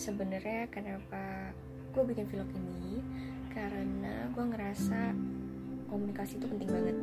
sebenarnya 0.00 0.64
kenapa 0.72 1.52
gue 1.92 2.02
bikin 2.08 2.24
vlog 2.32 2.48
ini? 2.56 3.04
Karena 3.52 4.32
gue 4.32 4.44
ngerasa 4.48 5.12
komunikasi 5.92 6.40
itu 6.40 6.46
penting 6.48 6.70
banget. 6.72 6.96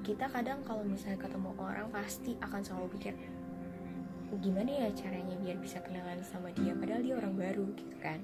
Kita 0.00 0.32
kadang 0.32 0.64
kalau 0.64 0.80
misalnya 0.88 1.20
ketemu 1.20 1.52
orang 1.60 1.92
pasti 1.92 2.32
akan 2.40 2.64
selalu 2.64 2.96
pikir 2.96 3.12
gimana 4.42 4.68
ya 4.68 4.88
caranya 4.92 5.38
biar 5.38 5.56
bisa 5.62 5.78
kenalan 5.80 6.18
sama 6.26 6.50
dia 6.52 6.74
padahal 6.74 7.00
dia 7.04 7.14
orang 7.14 7.34
baru 7.36 7.64
gitu 7.76 7.96
kan? 8.00 8.18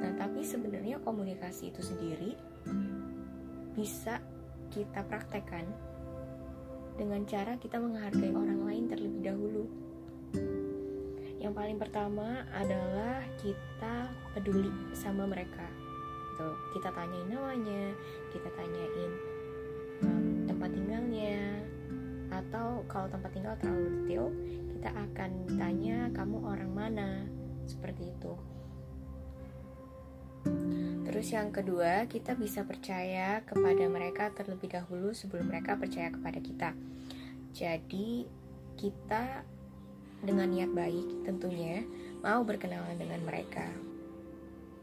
Nah 0.00 0.12
tapi 0.14 0.46
sebenarnya 0.46 1.02
komunikasi 1.02 1.74
itu 1.74 1.82
sendiri 1.82 2.38
bisa 3.74 4.22
kita 4.70 5.02
praktekkan 5.06 5.66
dengan 6.94 7.26
cara 7.26 7.58
kita 7.58 7.82
menghargai 7.82 8.32
orang 8.32 8.64
lain 8.64 8.84
terlebih 8.86 9.22
dahulu 9.22 9.83
paling 11.64 11.80
pertama 11.80 12.44
adalah 12.52 13.24
kita 13.40 14.12
peduli 14.36 14.68
sama 14.92 15.24
mereka 15.24 15.64
gitu. 16.28 16.52
kita 16.76 16.92
tanyain 16.92 17.24
namanya 17.24 17.96
kita 18.28 18.52
tanyain 18.52 19.12
um, 20.04 20.44
tempat 20.44 20.68
tinggalnya 20.76 21.40
atau 22.28 22.84
kalau 22.84 23.08
tempat 23.08 23.32
tinggal 23.32 23.56
terlalu 23.56 23.96
detail 23.96 24.28
kita 24.76 24.90
akan 24.92 25.30
tanya 25.56 26.12
kamu 26.12 26.36
orang 26.44 26.72
mana 26.76 27.08
seperti 27.64 28.12
itu 28.12 28.36
Terus 31.08 31.30
yang 31.30 31.54
kedua, 31.54 32.04
kita 32.10 32.36
bisa 32.36 32.66
percaya 32.68 33.40
kepada 33.46 33.86
mereka 33.88 34.28
terlebih 34.34 34.76
dahulu 34.76 35.14
sebelum 35.14 35.46
mereka 35.46 35.78
percaya 35.78 36.10
kepada 36.10 36.42
kita. 36.42 36.74
Jadi, 37.54 38.26
kita 38.74 39.46
dengan 40.24 40.48
niat 40.50 40.72
baik 40.72 41.28
tentunya 41.28 41.84
mau 42.24 42.40
berkenalan 42.42 42.96
dengan 42.96 43.20
mereka. 43.22 43.68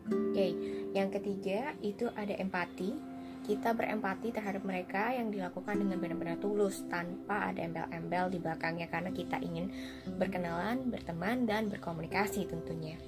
Oke, 0.10 0.54
yang 0.94 1.10
ketiga 1.14 1.78
itu 1.82 2.10
ada 2.14 2.34
empati 2.38 3.12
kita 3.42 3.74
berempati 3.74 4.30
terhadap 4.30 4.62
mereka 4.62 5.18
yang 5.18 5.34
dilakukan 5.34 5.82
dengan 5.82 5.98
benar-benar 5.98 6.38
tulus 6.38 6.86
tanpa 6.86 7.50
ada 7.50 7.66
embel-embel 7.66 8.30
di 8.30 8.38
belakangnya 8.38 8.86
karena 8.86 9.10
kita 9.10 9.42
ingin 9.42 9.74
berkenalan, 10.22 10.94
berteman, 10.94 11.50
dan 11.50 11.66
berkomunikasi 11.66 12.46
tentunya. 12.46 13.02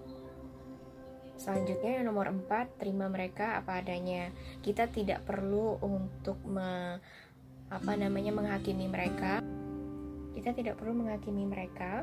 Selanjutnya 1.38 2.02
yang 2.02 2.10
nomor 2.10 2.34
4, 2.34 2.82
terima 2.82 3.06
mereka 3.14 3.62
apa 3.62 3.86
adanya. 3.86 4.34
Kita 4.66 4.90
tidak 4.90 5.22
perlu 5.22 5.78
untuk 5.86 6.42
me, 6.50 6.98
apa 7.70 7.94
namanya 7.94 8.34
menghakimi 8.34 8.90
mereka. 8.90 9.38
Kita 10.34 10.50
tidak 10.58 10.82
perlu 10.82 10.98
menghakimi 10.98 11.46
mereka. 11.46 12.02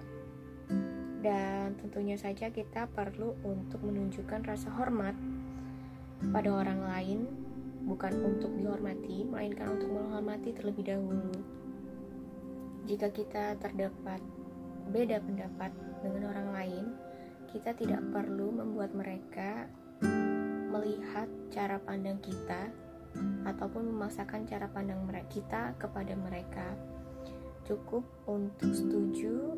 Dan 1.21 1.77
tentunya 1.77 2.17
saja 2.17 2.49
kita 2.49 2.89
perlu 2.91 3.37
untuk 3.45 3.85
menunjukkan 3.85 4.41
rasa 4.45 4.73
hormat 4.73 5.13
pada 6.33 6.49
orang 6.53 6.81
lain 6.85 7.19
bukan 7.85 8.13
untuk 8.25 8.53
dihormati, 8.57 9.25
melainkan 9.25 9.77
untuk 9.77 9.89
menghormati 9.89 10.53
terlebih 10.53 10.85
dahulu. 10.85 11.33
Jika 12.85 13.09
kita 13.13 13.57
terdapat 13.61 14.21
beda 14.91 15.21
pendapat 15.23 15.71
dengan 16.03 16.33
orang 16.33 16.49
lain, 16.53 16.85
kita 17.53 17.73
tidak 17.75 18.03
perlu 18.13 18.53
membuat 18.53 18.93
mereka 18.93 19.69
melihat 20.71 21.27
cara 21.51 21.83
pandang 21.83 22.23
kita 22.23 22.71
ataupun 23.43 23.91
memaksakan 23.91 24.47
cara 24.47 24.71
pandang 24.71 25.03
kita 25.27 25.75
kepada 25.77 26.15
mereka. 26.15 26.79
Cukup 27.67 28.03
untuk 28.27 28.71
setuju, 28.71 29.50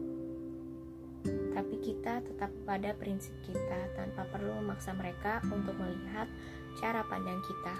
tapi 1.73 1.97
kita 1.97 2.21
tetap 2.21 2.53
pada 2.69 2.93
prinsip 3.01 3.33
kita 3.49 3.81
tanpa 3.97 4.29
perlu 4.29 4.61
memaksa 4.61 4.93
mereka 4.93 5.41
untuk 5.49 5.73
melihat 5.81 6.29
cara 6.77 7.01
pandang 7.09 7.41
kita. 7.41 7.73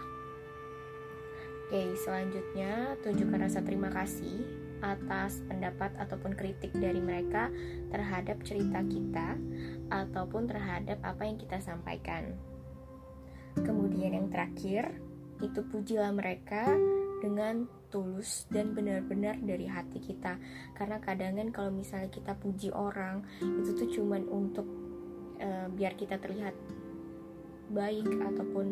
Oke, 1.69 1.93
selanjutnya 2.01 2.97
tunjukkan 3.05 3.45
rasa 3.45 3.61
terima 3.61 3.93
kasih 3.93 4.49
atas 4.81 5.45
pendapat 5.45 5.93
ataupun 6.01 6.33
kritik 6.33 6.73
dari 6.73 7.05
mereka 7.05 7.53
terhadap 7.93 8.41
cerita 8.49 8.81
kita 8.81 9.37
ataupun 9.93 10.49
terhadap 10.49 10.97
apa 11.05 11.29
yang 11.29 11.37
kita 11.37 11.61
sampaikan. 11.61 12.33
Kemudian 13.61 14.17
yang 14.17 14.33
terakhir, 14.33 14.89
itu 15.45 15.61
pujilah 15.69 16.17
mereka 16.17 16.65
dengan 17.21 17.69
tulus 17.93 18.49
dan 18.49 18.73
benar-benar 18.73 19.37
dari 19.45 19.69
hati 19.69 20.01
kita. 20.01 20.41
Karena 20.73 20.97
kadang 20.99 21.37
kan 21.37 21.49
kalau 21.53 21.71
misalnya 21.71 22.09
kita 22.09 22.33
puji 22.41 22.73
orang, 22.73 23.21
itu 23.45 23.71
tuh 23.77 23.89
cuman 24.01 24.25
untuk 24.33 24.67
uh, 25.39 25.69
biar 25.69 25.93
kita 25.95 26.17
terlihat 26.17 26.57
baik 27.69 28.09
ataupun 28.09 28.67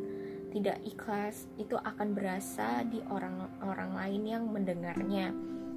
tidak 0.51 0.83
ikhlas 0.83 1.47
itu 1.61 1.79
akan 1.79 2.17
berasa 2.17 2.83
di 2.89 2.99
orang-orang 3.07 3.91
lain 3.95 4.23
yang 4.27 4.45
mendengarnya 4.51 5.31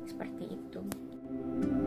seperti 0.07 0.49
itu. 0.49 0.81
Halo 1.33 1.82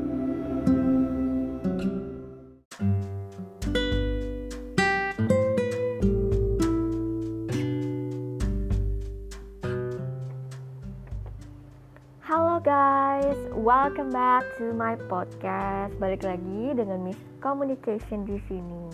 guys, 12.66 13.38
welcome 13.54 14.10
back 14.10 14.42
to 14.58 14.74
my 14.74 14.98
podcast. 15.06 15.94
Balik 16.02 16.26
lagi 16.26 16.74
dengan 16.74 16.98
Miss 16.98 17.14
Communication 17.38 18.26
di 18.26 18.42
sini. 18.50 18.90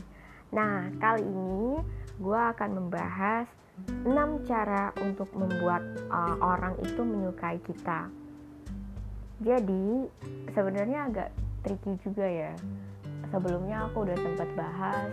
Nah, 0.52 0.92
kali 1.00 1.24
ini 1.24 1.80
gue 2.20 2.36
akan 2.52 2.68
membahas 2.76 3.48
6 4.04 4.12
cara 4.44 4.92
untuk 5.00 5.32
membuat 5.32 5.80
uh, 6.12 6.36
orang 6.44 6.76
itu 6.84 7.00
menyukai 7.00 7.64
kita. 7.64 8.12
Jadi, 9.40 10.04
sebenarnya 10.52 11.08
agak 11.08 11.28
tricky 11.64 11.96
juga 12.04 12.28
ya. 12.28 12.52
Sebelumnya 13.32 13.88
aku 13.88 14.04
udah 14.04 14.20
sempat 14.20 14.52
bahas 14.52 15.08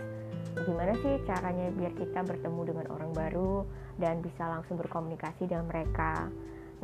gimana 0.68 0.92
sih 1.00 1.16
caranya 1.24 1.72
biar 1.80 1.96
kita 1.96 2.20
bertemu 2.28 2.60
dengan 2.76 2.86
orang 2.92 3.16
baru 3.16 3.64
dan 3.96 4.20
bisa 4.20 4.44
langsung 4.44 4.76
berkomunikasi 4.76 5.48
dengan 5.48 5.64
mereka. 5.64 6.28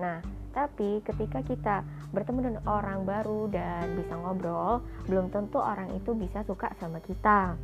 Nah, 0.00 0.24
tapi 0.56 1.04
ketika 1.04 1.44
kita 1.44 1.76
bertemu 2.16 2.38
dengan 2.48 2.64
orang 2.64 3.04
baru 3.04 3.44
dan 3.52 3.92
bisa 3.92 4.16
ngobrol, 4.16 4.80
belum 5.04 5.28
tentu 5.28 5.60
orang 5.60 5.92
itu 5.92 6.16
bisa 6.16 6.40
suka 6.48 6.72
sama 6.80 6.96
kita. 7.04 7.60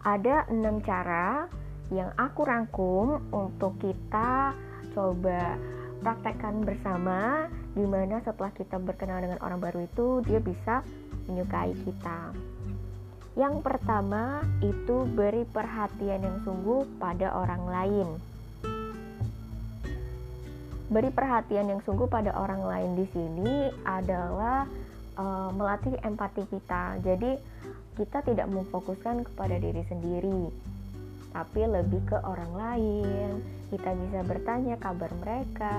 Ada 0.00 0.48
enam 0.48 0.80
cara 0.80 1.44
yang 1.92 2.08
aku 2.16 2.40
rangkum 2.48 3.20
untuk 3.36 3.76
kita 3.84 4.56
coba 4.96 5.60
praktekkan 6.00 6.64
bersama 6.64 7.52
di 7.76 7.84
mana 7.84 8.24
setelah 8.24 8.48
kita 8.56 8.80
berkenal 8.80 9.20
dengan 9.20 9.36
orang 9.44 9.60
baru 9.60 9.84
itu 9.84 10.24
dia 10.24 10.40
bisa 10.40 10.80
menyukai 11.28 11.76
kita 11.84 12.32
yang 13.36 13.60
pertama 13.60 14.40
itu 14.64 15.04
beri 15.12 15.44
perhatian 15.44 16.24
yang 16.24 16.38
sungguh 16.40 16.88
pada 16.96 17.36
orang 17.36 17.68
lain 17.68 18.08
beri 20.86 21.10
perhatian 21.10 21.66
yang 21.70 21.80
sungguh 21.82 22.06
pada 22.06 22.34
orang 22.36 22.62
lain 22.62 22.90
di 22.94 23.06
sini 23.10 23.70
adalah 23.82 24.66
uh, 25.18 25.50
melatih 25.50 25.98
empati 26.02 26.46
kita 26.46 27.02
jadi 27.02 27.38
kita 27.96 28.22
tidak 28.22 28.46
memfokuskan 28.52 29.24
kepada 29.24 29.56
diri 29.56 29.82
sendiri 29.88 30.52
tapi 31.36 31.68
lebih 31.68 32.00
ke 32.08 32.16
orang 32.24 32.52
lain. 32.56 33.30
Kita 33.68 33.92
bisa 33.92 34.24
bertanya 34.24 34.80
kabar 34.80 35.12
mereka, 35.20 35.76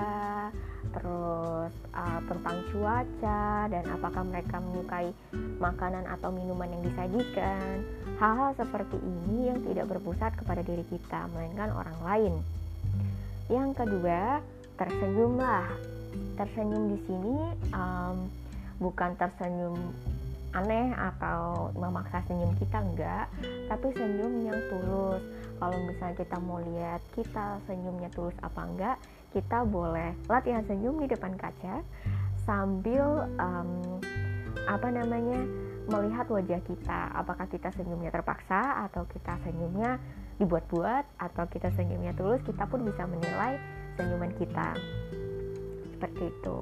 terus 0.94 1.74
uh, 1.90 2.20
tentang 2.30 2.56
cuaca 2.70 3.66
dan 3.66 3.84
apakah 3.90 4.22
mereka 4.22 4.62
menyukai 4.62 5.10
makanan 5.58 6.06
atau 6.06 6.30
minuman 6.30 6.70
yang 6.70 6.82
disajikan. 6.86 7.82
Hal-hal 8.22 8.54
seperti 8.54 9.02
ini 9.02 9.50
yang 9.50 9.58
tidak 9.66 9.90
berpusat 9.90 10.38
kepada 10.38 10.62
diri 10.62 10.86
kita, 10.86 11.26
melainkan 11.34 11.74
orang 11.74 11.98
lain. 12.06 12.34
Yang 13.50 13.82
kedua, 13.82 14.38
tersenyumlah. 14.78 15.66
Tersenyum 16.38 16.82
di 16.94 16.98
sini 17.04 17.36
um, 17.74 18.30
bukan 18.78 19.18
tersenyum 19.18 19.74
aneh 20.56 20.96
atau 20.96 21.68
memaksa 21.76 22.24
senyum 22.24 22.56
kita 22.56 22.80
enggak, 22.80 23.26
tapi 23.68 23.92
senyum 23.92 24.48
yang 24.48 24.56
tulus. 24.72 25.20
Kalau 25.58 25.78
misalnya 25.84 26.16
kita 26.16 26.36
mau 26.40 26.62
lihat 26.62 27.02
kita 27.12 27.58
senyumnya 27.66 28.08
tulus 28.14 28.38
apa 28.40 28.62
enggak 28.62 28.96
kita 29.34 29.66
boleh 29.68 30.16
latihan 30.30 30.64
senyum 30.64 31.04
di 31.04 31.06
depan 31.10 31.36
kaca 31.36 31.84
sambil 32.48 33.28
um, 33.36 34.00
apa 34.64 34.88
namanya 34.88 35.44
melihat 35.88 36.28
wajah 36.28 36.60
kita. 36.64 37.00
Apakah 37.12 37.44
kita 37.48 37.68
senyumnya 37.76 38.08
terpaksa 38.12 38.88
atau 38.88 39.04
kita 39.08 39.36
senyumnya 39.44 40.00
dibuat-buat 40.38 41.04
atau 41.18 41.44
kita 41.50 41.74
senyumnya 41.74 42.14
tulus 42.14 42.40
kita 42.46 42.64
pun 42.70 42.86
bisa 42.86 43.04
menilai 43.04 43.58
senyuman 43.98 44.30
kita 44.38 44.78
seperti 45.98 46.30
itu 46.30 46.58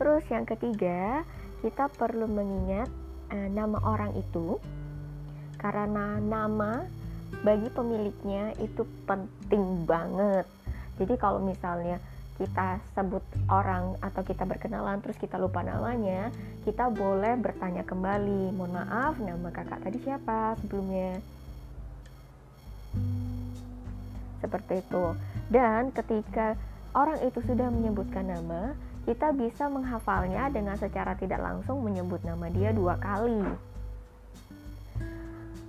terus 0.00 0.24
yang 0.32 0.48
ketiga 0.48 1.22
kita 1.60 1.92
perlu 1.92 2.24
mengingat 2.24 2.88
uh, 3.28 3.48
nama 3.52 3.76
orang 3.84 4.16
itu 4.16 4.56
karena 5.58 6.16
nama 6.22 6.86
bagi 7.42 7.68
pemiliknya 7.70 8.56
itu 8.58 8.82
penting 9.06 9.84
banget. 9.84 10.46
Jadi 10.98 11.14
kalau 11.18 11.38
misalnya 11.42 12.02
kita 12.38 12.78
sebut 12.94 13.22
orang 13.50 13.98
atau 13.98 14.22
kita 14.22 14.46
berkenalan 14.46 15.02
terus 15.02 15.18
kita 15.18 15.38
lupa 15.38 15.62
namanya, 15.62 16.30
kita 16.62 16.86
boleh 16.90 17.34
bertanya 17.38 17.82
kembali. 17.82 18.54
Mohon 18.54 18.72
maaf, 18.82 19.14
nama 19.18 19.48
kakak 19.50 19.82
tadi 19.82 19.98
siapa 20.02 20.54
sebelumnya? 20.62 21.18
Seperti 24.38 24.80
itu. 24.82 25.14
Dan 25.50 25.90
ketika 25.90 26.54
orang 26.94 27.18
itu 27.24 27.42
sudah 27.42 27.68
menyebutkan 27.70 28.26
nama, 28.26 28.74
kita 29.08 29.32
bisa 29.32 29.72
menghafalnya 29.72 30.52
dengan 30.52 30.76
secara 30.76 31.16
tidak 31.16 31.40
langsung 31.40 31.80
menyebut 31.80 32.20
nama 32.22 32.52
dia 32.52 32.76
dua 32.76 33.00
kali. 33.00 33.40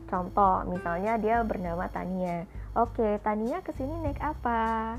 Contoh, 0.09 0.65
misalnya 0.65 1.15
dia 1.21 1.45
bernama 1.45 1.85
Tania. 1.87 2.43
Oke, 2.73 3.21
Tania 3.21 3.61
ke 3.61 3.71
sini 3.77 3.93
naik 4.01 4.17
apa? 4.19 4.97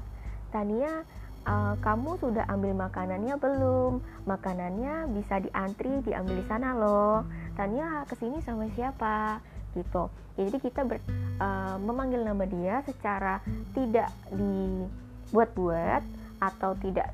Tania 0.55 1.02
uh, 1.46 1.75
kamu 1.82 2.16
sudah 2.23 2.46
ambil 2.46 2.78
makanannya 2.78 3.34
belum? 3.37 4.00
Makanannya 4.25 5.11
bisa 5.12 5.43
diantri, 5.43 6.00
diambil 6.06 6.40
di 6.40 6.46
sana 6.46 6.78
loh. 6.78 7.26
Tanya 7.58 8.06
ke 8.06 8.14
sini 8.16 8.38
sama 8.40 8.70
siapa? 8.73 9.43
Gitu. 9.75 10.02
Jadi 10.40 10.56
kita 10.62 10.87
ber, 10.87 10.99
uh, 11.38 11.76
memanggil 11.78 12.25
nama 12.25 12.44
dia 12.49 12.81
secara 12.87 13.44
tidak 13.76 14.08
dibuat-buat 14.32 16.02
atau 16.40 16.72
tidak 16.81 17.12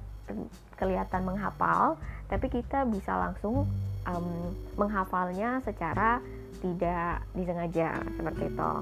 kelihatan 0.77 1.23
menghafal, 1.27 1.99
tapi 2.31 2.47
kita 2.53 2.87
bisa 2.87 3.17
langsung 3.17 3.67
um, 4.07 4.55
menghafalnya 4.79 5.63
secara 5.65 6.21
tidak 6.61 7.25
disengaja 7.35 7.99
seperti 8.15 8.43
itu. 8.49 8.73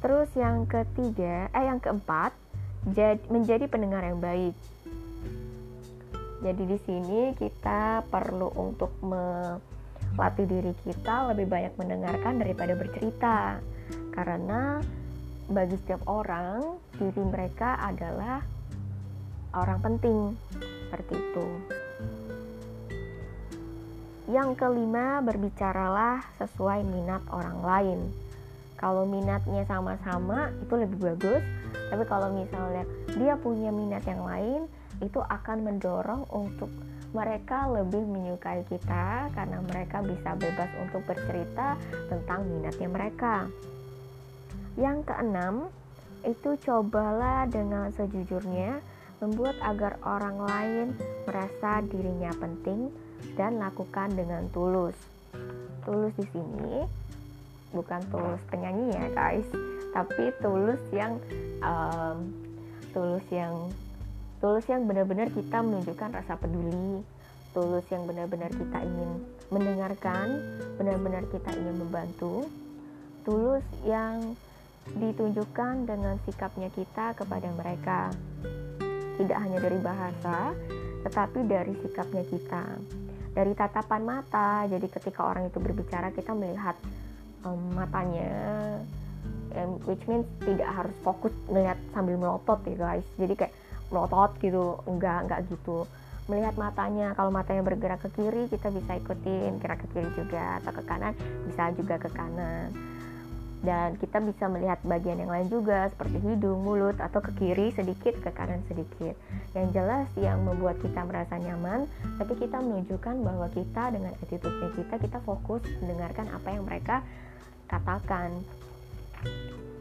Terus 0.00 0.30
yang 0.38 0.68
ketiga, 0.70 1.50
eh 1.50 1.64
yang 1.66 1.82
keempat, 1.82 2.30
jad, 2.94 3.18
menjadi 3.26 3.66
pendengar 3.66 4.06
yang 4.06 4.22
baik. 4.22 4.54
Jadi 6.44 6.62
di 6.68 6.78
sini 6.84 7.20
kita 7.34 8.06
perlu 8.06 8.52
untuk 8.54 8.92
melatih 10.16 10.46
diri 10.48 10.72
kita 10.82 11.30
lebih 11.32 11.46
banyak 11.46 11.72
mendengarkan 11.76 12.40
daripada 12.40 12.72
bercerita. 12.74 13.38
Karena 14.10 14.80
bagi 15.46 15.76
setiap 15.76 16.02
orang, 16.08 16.80
diri 16.96 17.22
mereka 17.22 17.76
adalah 17.78 18.40
orang 19.54 19.78
penting. 19.84 20.34
Seperti 20.88 21.14
itu. 21.14 21.46
Yang 24.26 24.58
kelima, 24.58 25.22
berbicaralah 25.22 26.24
sesuai 26.40 26.82
minat 26.82 27.22
orang 27.30 27.60
lain 27.62 28.00
kalau 28.76 29.08
minatnya 29.08 29.64
sama-sama 29.64 30.52
itu 30.60 30.74
lebih 30.76 30.98
bagus 31.00 31.42
tapi 31.88 32.04
kalau 32.04 32.28
misalnya 32.32 32.84
dia 33.16 33.34
punya 33.40 33.72
minat 33.72 34.04
yang 34.04 34.22
lain 34.22 34.68
itu 35.00 35.20
akan 35.20 35.64
mendorong 35.64 36.28
untuk 36.32 36.68
mereka 37.16 37.64
lebih 37.72 38.04
menyukai 38.04 38.60
kita 38.68 39.32
karena 39.32 39.64
mereka 39.64 40.04
bisa 40.04 40.36
bebas 40.36 40.68
untuk 40.84 41.00
bercerita 41.08 41.80
tentang 42.12 42.44
minatnya 42.44 42.88
mereka. 42.92 43.48
Yang 44.76 45.08
keenam, 45.08 45.72
itu 46.28 46.60
cobalah 46.68 47.48
dengan 47.48 47.88
sejujurnya 47.96 48.84
membuat 49.24 49.56
agar 49.64 49.96
orang 50.04 50.36
lain 50.44 50.86
merasa 51.24 51.80
dirinya 51.88 52.28
penting 52.36 52.92
dan 53.40 53.56
lakukan 53.56 54.12
dengan 54.12 54.44
tulus. 54.52 54.96
Tulus 55.88 56.12
di 56.20 56.26
sini 56.28 56.84
bukan 57.76 58.00
tulus 58.08 58.40
penyanyi 58.48 58.88
ya 58.94 59.06
guys 59.12 59.44
tapi 59.92 60.32
tulus 60.40 60.80
yang 60.92 61.20
um, 61.60 62.32
tulus 62.96 63.24
yang 63.28 63.52
tulus 64.40 64.66
yang 64.68 64.84
benar-benar 64.84 65.32
kita 65.32 65.64
menunjukkan 65.64 66.10
rasa 66.12 66.36
peduli. 66.36 67.00
Tulus 67.56 67.88
yang 67.88 68.04
benar-benar 68.04 68.52
kita 68.52 68.78
ingin 68.84 69.10
mendengarkan 69.48 70.44
benar-benar 70.76 71.24
kita 71.32 71.50
ingin 71.56 71.76
membantu. 71.80 72.44
Tulus 73.24 73.64
yang 73.88 74.36
ditunjukkan 74.92 75.88
dengan 75.88 76.20
sikapnya 76.28 76.68
kita 76.70 77.16
kepada 77.16 77.48
mereka. 77.56 78.12
Tidak 79.16 79.38
hanya 79.40 79.58
dari 79.58 79.78
bahasa 79.80 80.52
tetapi 81.06 81.46
dari 81.46 81.72
sikapnya 81.80 82.22
kita. 82.28 82.64
Dari 83.32 83.52
tatapan 83.56 84.02
mata 84.04 84.68
jadi 84.68 84.84
ketika 84.88 85.24
orang 85.24 85.48
itu 85.48 85.56
berbicara 85.60 86.12
kita 86.12 86.36
melihat 86.36 86.76
um, 87.46 87.72
matanya. 87.72 88.32
Which 89.88 90.04
means 90.04 90.28
tidak 90.44 90.68
harus 90.68 90.92
fokus 91.00 91.32
melihat 91.48 91.80
sambil 91.96 92.20
melotot 92.20 92.60
ya 92.68 92.76
guys. 92.76 93.06
Jadi 93.16 93.32
kayak 93.32 93.54
melotot 93.92 94.34
gitu 94.42 94.80
enggak 94.86 95.28
enggak 95.28 95.40
gitu 95.50 95.86
melihat 96.26 96.58
matanya 96.58 97.14
kalau 97.14 97.30
matanya 97.30 97.62
bergerak 97.62 98.02
ke 98.02 98.10
kiri 98.18 98.50
kita 98.50 98.74
bisa 98.74 98.98
ikutin 98.98 99.62
gerak 99.62 99.78
ke 99.82 99.86
kiri 99.94 100.10
juga 100.18 100.58
atau 100.58 100.72
ke 100.74 100.82
kanan 100.82 101.14
bisa 101.46 101.70
juga 101.78 101.94
ke 102.02 102.10
kanan 102.10 102.74
dan 103.64 103.96
kita 103.98 104.20
bisa 104.20 104.46
melihat 104.46 104.78
bagian 104.84 105.18
yang 105.18 105.32
lain 105.32 105.48
juga 105.48 105.88
seperti 105.90 106.22
hidung, 106.22 106.62
mulut 106.62 106.94
atau 107.02 107.18
ke 107.18 107.34
kiri 107.34 107.72
sedikit, 107.72 108.14
ke 108.20 108.30
kanan 108.30 108.60
sedikit. 108.68 109.18
Yang 109.58 109.66
jelas 109.74 110.06
yang 110.20 110.44
membuat 110.44 110.76
kita 110.78 111.02
merasa 111.02 111.34
nyaman, 111.40 111.88
tapi 112.20 112.38
kita 112.38 112.60
menunjukkan 112.60 113.16
bahwa 113.24 113.50
kita 113.50 113.90
dengan 113.90 114.12
attitude 114.22 114.70
kita 114.76 115.00
kita 115.00 115.18
fokus 115.24 115.66
mendengarkan 115.82 116.30
apa 116.30 116.48
yang 116.52 116.62
mereka 116.62 117.00
katakan. 117.66 118.44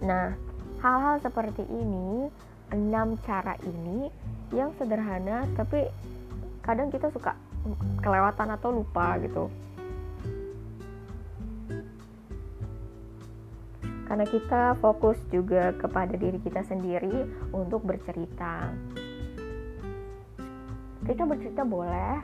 Nah, 0.02 0.34
hal-hal 0.82 1.22
seperti 1.22 1.68
ini, 1.68 2.32
enam 2.76 3.16
cara 3.24 3.56
ini 3.64 4.12
yang 4.52 4.76
sederhana 4.76 5.48
tapi 5.56 5.88
kadang 6.60 6.92
kita 6.92 7.08
suka 7.10 7.34
kelewatan 8.04 8.52
atau 8.54 8.70
lupa 8.70 9.18
gitu. 9.24 9.48
Karena 14.06 14.26
kita 14.30 14.78
fokus 14.78 15.18
juga 15.34 15.74
kepada 15.74 16.14
diri 16.14 16.38
kita 16.38 16.62
sendiri 16.62 17.26
untuk 17.50 17.82
bercerita. 17.82 18.70
Kita 21.02 21.26
bercerita 21.26 21.66
boleh, 21.66 22.22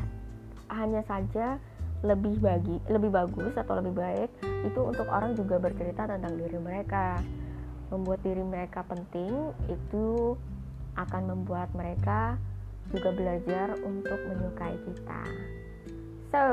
hanya 0.70 1.02
saja 1.10 1.58
lebih 2.02 2.42
bagi 2.42 2.82
lebih 2.90 3.14
bagus 3.14 3.54
atau 3.54 3.78
lebih 3.78 3.94
baik 3.94 4.30
itu 4.66 4.80
untuk 4.82 5.06
orang 5.06 5.38
juga 5.38 5.62
bercerita 5.62 6.10
tentang 6.10 6.34
diri 6.34 6.58
mereka 6.58 7.22
membuat 7.92 8.24
diri 8.24 8.42
mereka 8.42 8.82
penting 8.88 9.52
itu 9.68 10.40
akan 10.96 11.36
membuat 11.36 11.70
mereka 11.76 12.40
juga 12.90 13.12
belajar 13.14 13.76
untuk 13.84 14.20
menyukai 14.32 14.76
kita 14.88 15.24
so 16.32 16.46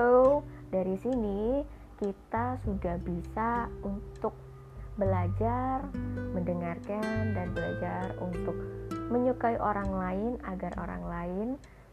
dari 0.69 0.99
sini 0.99 1.63
kita 1.99 2.59
sudah 2.63 2.99
bisa 3.03 3.67
untuk 3.83 4.35
belajar 4.99 5.87
mendengarkan 6.35 7.35
dan 7.35 7.55
belajar 7.55 8.15
untuk 8.19 8.55
menyukai 9.09 9.55
orang 9.57 9.91
lain 9.95 10.33
agar 10.43 10.75
orang 10.83 11.03
lain 11.07 11.49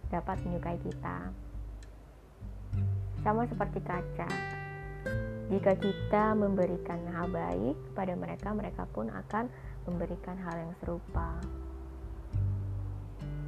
dapat 0.09 0.37
menyukai 0.45 0.77
kita 0.81 1.29
sama 3.25 3.49
seperti 3.49 3.81
kaca. 3.81 4.29
Jika 5.49 5.73
kita 5.77 5.94
memberikan 6.13 7.01
hal 7.11 7.27
baik 7.31 7.75
pada 7.97 8.13
mereka, 8.13 8.53
mereka 8.53 8.83
pun 8.93 9.09
akan 9.09 9.49
memberikan 9.89 10.37
hal 10.41 10.55
yang 10.55 10.73
serupa. 10.81 11.39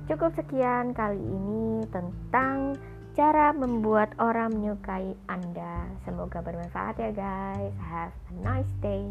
Cukup 0.08 0.32
sekian 0.40 0.96
kali 0.96 1.20
ini 1.20 1.84
tentang 1.92 2.80
cara 3.18 3.52
membuat 3.52 4.16
orang 4.24 4.56
menyukai 4.56 5.12
Anda. 5.28 5.90
Semoga 6.08 6.40
bermanfaat 6.40 6.96
ya 7.02 7.12
guys. 7.12 7.76
Have 7.82 8.16
a 8.32 8.34
nice 8.40 8.72
day. 8.80 9.04